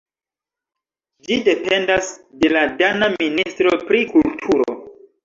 Ĝi 1.27 1.35
dependas 1.47 2.09
de 2.45 2.51
la 2.53 2.63
dana 2.79 3.11
ministro 3.19 3.75
pri 3.91 4.01
kulturo. 4.15 4.69